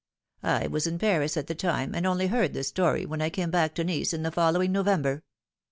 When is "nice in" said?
3.83-4.23